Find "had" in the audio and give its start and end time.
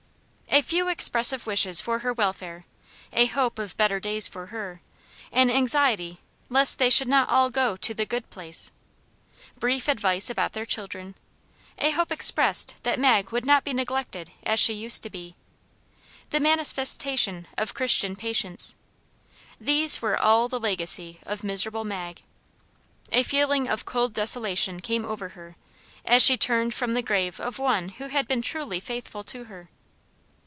28.07-28.27